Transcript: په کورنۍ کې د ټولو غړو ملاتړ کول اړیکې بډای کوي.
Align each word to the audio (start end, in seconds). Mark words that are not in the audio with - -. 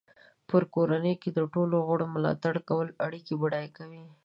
په 0.49 0.57
کورنۍ 0.73 1.13
کې 1.21 1.29
د 1.33 1.39
ټولو 1.53 1.75
غړو 1.87 2.05
ملاتړ 2.15 2.55
کول 2.69 2.87
اړیکې 3.05 3.33
بډای 3.41 3.67
کوي. 3.77 4.05